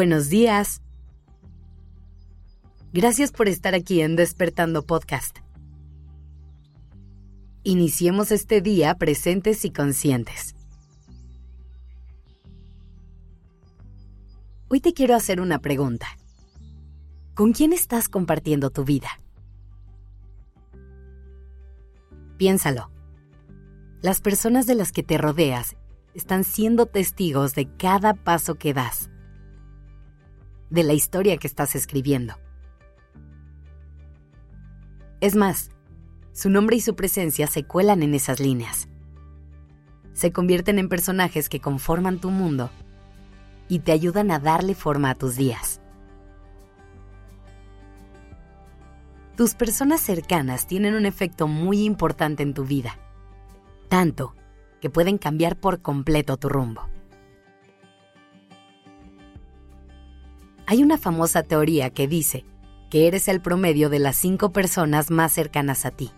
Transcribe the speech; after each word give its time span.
Buenos 0.00 0.30
días. 0.30 0.80
Gracias 2.90 3.32
por 3.32 3.48
estar 3.48 3.74
aquí 3.74 4.00
en 4.00 4.16
Despertando 4.16 4.82
Podcast. 4.82 5.40
Iniciemos 7.64 8.32
este 8.32 8.62
día 8.62 8.94
presentes 8.94 9.62
y 9.66 9.70
conscientes. 9.70 10.54
Hoy 14.70 14.80
te 14.80 14.94
quiero 14.94 15.14
hacer 15.14 15.38
una 15.38 15.58
pregunta. 15.58 16.06
¿Con 17.34 17.52
quién 17.52 17.74
estás 17.74 18.08
compartiendo 18.08 18.70
tu 18.70 18.86
vida? 18.86 19.20
Piénsalo. 22.38 22.90
Las 24.00 24.22
personas 24.22 24.64
de 24.64 24.76
las 24.76 24.92
que 24.92 25.02
te 25.02 25.18
rodeas 25.18 25.76
están 26.14 26.44
siendo 26.44 26.86
testigos 26.86 27.54
de 27.54 27.68
cada 27.76 28.14
paso 28.14 28.54
que 28.54 28.72
das, 28.72 29.09
de 30.70 30.84
la 30.84 30.92
historia 30.92 31.36
que 31.36 31.46
estás 31.46 31.74
escribiendo. 31.74 32.34
Es 35.20 35.36
más, 35.36 35.70
su 36.32 36.48
nombre 36.48 36.76
y 36.76 36.80
su 36.80 36.94
presencia 36.94 37.46
se 37.46 37.64
cuelan 37.64 38.02
en 38.02 38.14
esas 38.14 38.40
líneas. 38.40 38.88
Se 40.12 40.32
convierten 40.32 40.78
en 40.78 40.88
personajes 40.88 41.48
que 41.48 41.60
conforman 41.60 42.20
tu 42.20 42.30
mundo 42.30 42.70
y 43.68 43.80
te 43.80 43.92
ayudan 43.92 44.30
a 44.30 44.38
darle 44.38 44.74
forma 44.74 45.10
a 45.10 45.14
tus 45.14 45.36
días. 45.36 45.80
Tus 49.36 49.54
personas 49.54 50.00
cercanas 50.00 50.66
tienen 50.66 50.94
un 50.94 51.06
efecto 51.06 51.48
muy 51.48 51.84
importante 51.84 52.42
en 52.42 52.52
tu 52.52 52.64
vida, 52.64 52.98
tanto 53.88 54.34
que 54.80 54.90
pueden 54.90 55.18
cambiar 55.18 55.56
por 55.56 55.82
completo 55.82 56.36
tu 56.36 56.48
rumbo. 56.48 56.88
Hay 60.70 60.84
una 60.84 60.98
famosa 60.98 61.42
teoría 61.42 61.90
que 61.90 62.06
dice 62.06 62.44
que 62.90 63.08
eres 63.08 63.26
el 63.26 63.40
promedio 63.40 63.88
de 63.88 63.98
las 63.98 64.14
cinco 64.14 64.52
personas 64.52 65.10
más 65.10 65.32
cercanas 65.32 65.84
a 65.84 65.90
ti. 65.90 66.12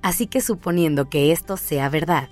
Así 0.00 0.28
que 0.28 0.40
suponiendo 0.40 1.10
que 1.10 1.32
esto 1.32 1.56
sea 1.56 1.88
verdad, 1.88 2.28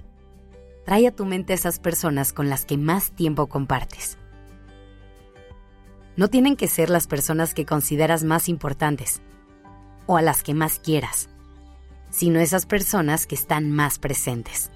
trae 0.87 1.09
a 1.09 1.11
tu 1.11 1.27
mente 1.27 1.53
esas 1.53 1.81
personas 1.81 2.33
con 2.33 2.49
las 2.49 2.65
que 2.65 2.79
más 2.79 3.11
tiempo 3.11 3.49
compartes. 3.49 4.19
No 6.15 6.29
tienen 6.29 6.55
que 6.55 6.69
ser 6.69 6.91
las 6.91 7.09
personas 7.09 7.53
que 7.53 7.67
consideras 7.67 8.23
más 8.23 8.49
importantes 8.49 9.23
o 10.07 10.17
a 10.17 10.23
las 10.23 10.45
que 10.45 10.55
más 10.55 10.79
quieras, 10.79 11.29
sino 12.09 12.39
esas 12.39 12.67
personas 12.67 13.27
que 13.27 13.35
están 13.35 13.73
más 13.73 13.99
presentes. 13.99 14.71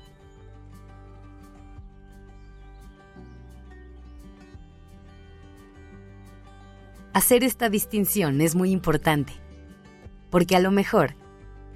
Hacer 7.15 7.45
esta 7.45 7.71
distinción 7.71 8.41
es 8.41 8.57
muy 8.57 8.73
importante, 8.73 9.33
porque 10.31 10.57
a 10.57 10.61
lo 10.61 10.73
mejor 10.73 11.15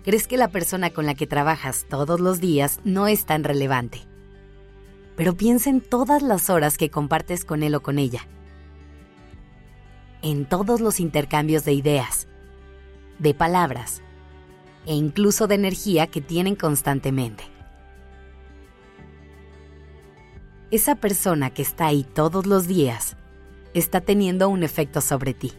crees 0.02 0.26
que 0.26 0.36
la 0.36 0.48
persona 0.48 0.90
con 0.90 1.06
la 1.06 1.14
que 1.14 1.28
trabajas 1.28 1.86
todos 1.88 2.18
los 2.18 2.40
días 2.40 2.80
no 2.82 3.06
es 3.06 3.24
tan 3.24 3.44
relevante. 3.44 4.00
Pero 5.16 5.36
piensa 5.36 5.70
en 5.70 5.80
todas 5.80 6.22
las 6.22 6.50
horas 6.50 6.76
que 6.76 6.90
compartes 6.90 7.44
con 7.44 7.62
él 7.62 7.76
o 7.76 7.82
con 7.84 8.00
ella. 8.00 8.26
En 10.22 10.44
todos 10.44 10.80
los 10.80 10.98
intercambios 10.98 11.64
de 11.64 11.72
ideas, 11.72 12.26
de 13.20 13.32
palabras 13.32 14.02
e 14.86 14.94
incluso 14.94 15.46
de 15.46 15.54
energía 15.54 16.08
que 16.08 16.20
tienen 16.20 16.56
constantemente. 16.56 17.44
Esa 20.72 20.96
persona 20.96 21.50
que 21.50 21.62
está 21.62 21.86
ahí 21.86 22.02
todos 22.02 22.44
los 22.44 22.66
días 22.66 23.16
está 23.74 24.00
teniendo 24.00 24.48
un 24.48 24.62
efecto 24.62 25.00
sobre 25.00 25.34
ti. 25.34 25.52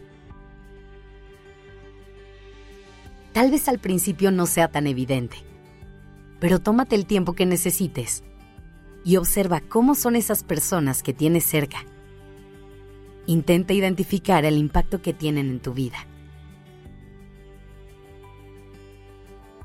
Tal 3.32 3.50
vez 3.50 3.68
al 3.68 3.78
principio 3.78 4.30
no 4.30 4.46
sea 4.46 4.68
tan 4.68 4.86
evidente, 4.86 5.36
pero 6.40 6.58
tómate 6.58 6.96
el 6.96 7.06
tiempo 7.06 7.34
que 7.34 7.46
necesites 7.46 8.24
y 9.04 9.16
observa 9.16 9.60
cómo 9.60 9.94
son 9.94 10.16
esas 10.16 10.42
personas 10.42 11.02
que 11.02 11.14
tienes 11.14 11.44
cerca. 11.44 11.84
Intenta 13.26 13.72
identificar 13.72 14.44
el 14.44 14.56
impacto 14.56 15.00
que 15.00 15.14
tienen 15.14 15.48
en 15.48 15.60
tu 15.60 15.72
vida. 15.72 16.06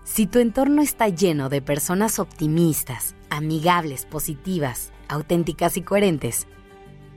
Si 0.03 0.27
tu 0.27 0.39
entorno 0.39 0.81
está 0.81 1.09
lleno 1.09 1.49
de 1.49 1.61
personas 1.61 2.19
optimistas, 2.19 3.15
amigables, 3.29 4.05
positivas, 4.05 4.93
auténticas 5.09 5.77
y 5.77 5.81
coherentes, 5.81 6.47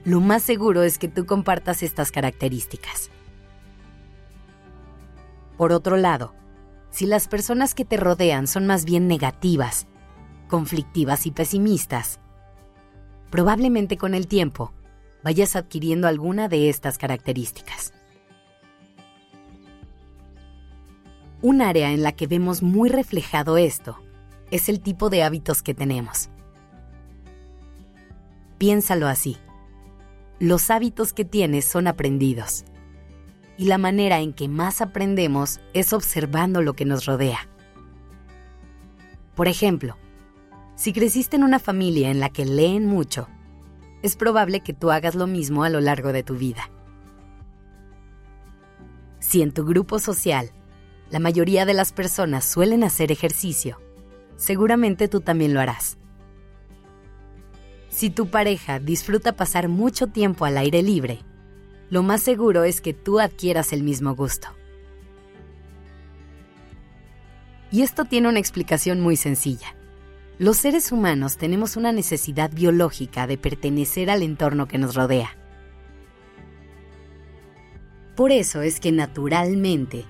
lo 0.05 0.21
más 0.21 0.43
seguro 0.43 0.83
es 0.83 0.97
que 0.97 1.07
tú 1.07 1.25
compartas 1.25 1.83
estas 1.83 2.11
características. 2.11 3.09
Por 5.57 5.73
otro 5.73 5.97
lado, 5.97 6.33
si 6.89 7.05
las 7.05 7.27
personas 7.27 7.75
que 7.75 7.85
te 7.85 7.97
rodean 7.97 8.47
son 8.47 8.65
más 8.65 8.85
bien 8.85 9.07
negativas, 9.07 9.87
conflictivas 10.47 11.25
y 11.25 11.31
pesimistas, 11.31 12.19
probablemente 13.29 13.97
con 13.97 14.13
el 14.13 14.27
tiempo 14.27 14.73
vayas 15.21 15.55
adquiriendo 15.57 16.07
alguna 16.07 16.47
de 16.47 16.69
estas 16.69 16.97
características. 16.97 17.93
Un 21.41 21.61
área 21.61 21.91
en 21.91 22.03
la 22.03 22.13
que 22.13 22.27
vemos 22.27 22.63
muy 22.63 22.89
reflejado 22.89 23.57
esto 23.57 23.97
es 24.49 24.69
el 24.69 24.79
tipo 24.79 25.09
de 25.09 25.23
hábitos 25.23 25.61
que 25.61 25.73
tenemos. 25.73 26.29
Piénsalo 28.57 29.07
así 29.07 29.37
los 30.39 30.69
hábitos 30.69 31.11
que 31.11 31.25
tienes 31.25 31.65
son 31.65 31.87
aprendidos. 31.87 32.63
Y 33.57 33.65
la 33.65 33.77
manera 33.77 34.21
en 34.21 34.31
que 34.31 34.47
más 34.47 34.81
aprendemos 34.81 35.59
es 35.73 35.91
observando 35.91 36.61
lo 36.61 36.73
que 36.73 36.85
nos 36.85 37.05
rodea. 37.05 37.49
Por 39.35 39.49
ejemplo, 39.49 39.97
si 40.75 40.93
creciste 40.93 41.35
en 41.35 41.43
una 41.43 41.59
familia 41.59 42.09
en 42.09 42.21
la 42.21 42.29
que 42.29 42.45
leen 42.45 42.85
mucho, 42.85 43.27
es 44.01 44.15
probable 44.15 44.61
que 44.61 44.73
tú 44.73 44.91
hagas 44.91 45.13
lo 45.13 45.27
mismo 45.27 45.65
a 45.65 45.69
lo 45.69 45.81
largo 45.81 46.13
de 46.13 46.23
tu 46.23 46.35
vida. 46.35 46.71
Si 49.19 49.41
en 49.41 49.51
tu 49.51 49.65
grupo 49.65 49.99
social 49.99 50.51
la 51.09 51.19
mayoría 51.19 51.65
de 51.65 51.73
las 51.73 51.91
personas 51.91 52.45
suelen 52.45 52.85
hacer 52.85 53.11
ejercicio, 53.11 53.81
seguramente 54.37 55.09
tú 55.09 55.19
también 55.19 55.53
lo 55.53 55.59
harás. 55.59 55.98
Si 57.99 58.09
tu 58.09 58.29
pareja 58.29 58.79
disfruta 58.79 59.33
pasar 59.33 59.67
mucho 59.67 60.07
tiempo 60.07 60.45
al 60.45 60.57
aire 60.57 60.81
libre, 60.81 61.19
lo 61.89 62.01
más 62.01 62.21
seguro 62.21 62.63
es 62.63 62.79
que 62.79 62.93
tú 62.93 63.19
adquieras 63.19 63.73
el 63.73 63.83
mismo 63.83 64.15
gusto. 64.15 64.47
Y 67.73 67.81
esto 67.81 68.05
tiene 68.05 68.29
una 68.29 68.39
explicación 68.39 69.01
muy 69.01 69.17
sencilla. 69.17 69.75
Los 70.37 70.55
seres 70.55 70.93
humanos 70.93 71.35
tenemos 71.35 71.75
una 71.75 71.91
necesidad 71.91 72.49
biológica 72.53 73.27
de 73.27 73.37
pertenecer 73.37 74.09
al 74.09 74.23
entorno 74.23 74.69
que 74.69 74.77
nos 74.77 74.95
rodea. 74.95 75.35
Por 78.15 78.31
eso 78.31 78.61
es 78.61 78.79
que 78.79 78.93
naturalmente 78.93 80.05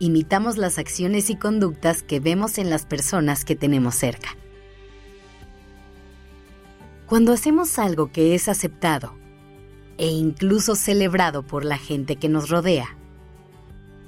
imitamos 0.00 0.56
las 0.56 0.76
acciones 0.76 1.30
y 1.30 1.36
conductas 1.36 2.02
que 2.02 2.18
vemos 2.18 2.58
en 2.58 2.68
las 2.68 2.84
personas 2.84 3.44
que 3.44 3.54
tenemos 3.54 3.94
cerca. 3.94 4.30
Cuando 7.08 7.32
hacemos 7.32 7.78
algo 7.78 8.12
que 8.12 8.34
es 8.34 8.50
aceptado 8.50 9.14
e 9.96 10.08
incluso 10.08 10.74
celebrado 10.74 11.42
por 11.42 11.64
la 11.64 11.78
gente 11.78 12.16
que 12.16 12.28
nos 12.28 12.50
rodea, 12.50 12.98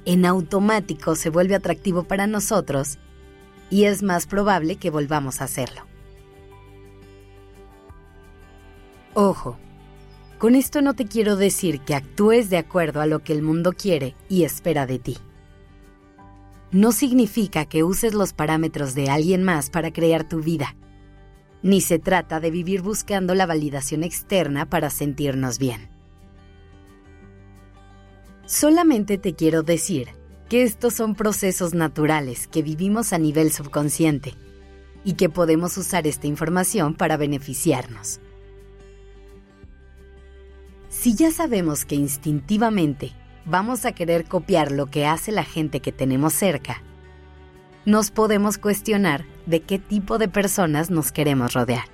en 0.05 0.27
automático 0.27 1.15
se 1.15 1.31
vuelve 1.31 1.55
atractivo 1.55 2.05
para 2.05 2.26
nosotros 2.26 2.99
y 3.70 3.85
es 3.85 4.02
más 4.02 4.26
probable 4.26 4.76
que 4.76 4.91
volvamos 4.91 5.41
a 5.41 5.44
hacerlo. 5.44 5.87
Ojo, 9.14 9.56
con 10.38 10.55
esto 10.55 10.82
no 10.82 10.93
te 10.93 11.06
quiero 11.06 11.37
decir 11.37 11.81
que 11.81 11.94
actúes 11.94 12.50
de 12.50 12.58
acuerdo 12.58 13.00
a 13.00 13.06
lo 13.06 13.20
que 13.20 13.32
el 13.32 13.41
mundo 13.41 13.73
quiere 13.73 14.14
y 14.29 14.44
espera 14.44 14.87
de 14.87 14.99
ti. 14.99 15.17
No 16.70 16.93
significa 16.93 17.64
que 17.64 17.82
uses 17.82 18.12
los 18.12 18.35
parámetros 18.35 18.94
de 18.94 19.08
alguien 19.08 19.43
más 19.43 19.70
para 19.70 19.91
crear 19.91 20.29
tu 20.29 20.41
vida 20.41 20.76
ni 21.62 21.81
se 21.81 21.99
trata 21.99 22.41
de 22.41 22.51
vivir 22.51 22.83
buscando 22.83 23.35
la 23.35 23.47
validación 23.47 24.03
externa 24.03 24.69
para 24.69 24.91
sentirnos 24.91 25.59
bien. 25.59 25.89
Solamente 28.47 29.19
te 29.19 29.35
quiero 29.35 29.62
decir 29.62 30.09
que 30.49 30.62
estos 30.65 30.95
son 30.95 31.15
procesos 31.15 31.75
naturales 31.75 32.49
que 32.49 32.62
vivimos 32.62 33.12
a 33.12 33.19
nivel 33.19 33.53
subconsciente 33.53 34.35
y 35.05 35.12
que 35.15 35.29
podemos 35.29 35.77
usar 35.77 36.07
esta 36.07 36.27
información 36.27 36.95
para 36.95 37.17
beneficiarnos. 37.17 38.21
Si 40.89 41.15
ya 41.15 41.31
sabemos 41.31 41.85
que 41.85 41.95
instintivamente 41.95 43.12
vamos 43.45 43.85
a 43.87 43.93
querer 43.93 44.25
copiar 44.25 44.73
lo 44.73 44.87
que 44.87 45.07
hace 45.07 45.31
la 45.31 45.45
gente 45.45 45.81
que 45.81 45.93
tenemos 45.93 46.33
cerca, 46.33 46.83
nos 47.87 48.11
podemos 48.11 48.59
cuestionar 48.59 49.25
de 49.47 49.62
qué 49.62 49.79
tipo 49.79 50.19
de 50.19 50.29
personas 50.29 50.91
nos 50.91 51.12
queremos 51.12 51.55
rodear. 51.55 51.85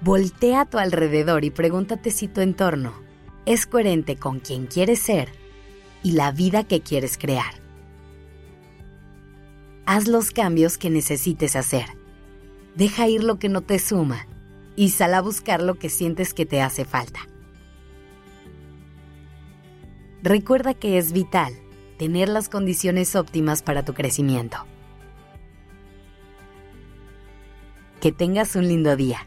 Voltea 0.00 0.62
a 0.62 0.66
tu 0.66 0.78
alrededor 0.78 1.44
y 1.44 1.50
pregúntate 1.50 2.10
si 2.10 2.28
tu 2.28 2.40
entorno 2.40 2.92
es 3.46 3.66
coherente 3.66 4.16
con 4.16 4.38
quien 4.38 4.66
quieres 4.66 5.00
ser 5.00 5.30
y 6.02 6.12
la 6.12 6.30
vida 6.30 6.64
que 6.64 6.82
quieres 6.82 7.18
crear. 7.18 7.54
Haz 9.86 10.06
los 10.06 10.30
cambios 10.30 10.78
que 10.78 10.90
necesites 10.90 11.56
hacer. 11.56 11.86
Deja 12.74 13.08
ir 13.08 13.24
lo 13.24 13.38
que 13.38 13.48
no 13.48 13.62
te 13.62 13.78
suma 13.78 14.26
y 14.76 14.90
sal 14.90 15.14
a 15.14 15.20
buscar 15.20 15.62
lo 15.62 15.74
que 15.76 15.88
sientes 15.88 16.34
que 16.34 16.46
te 16.46 16.60
hace 16.60 16.84
falta. 16.84 17.20
Recuerda 20.22 20.74
que 20.74 20.96
es 20.98 21.12
vital 21.12 21.52
tener 21.98 22.28
las 22.28 22.48
condiciones 22.48 23.14
óptimas 23.16 23.62
para 23.62 23.84
tu 23.84 23.94
crecimiento. 23.94 24.58
Que 28.00 28.12
tengas 28.12 28.56
un 28.56 28.68
lindo 28.68 28.96
día. 28.96 29.26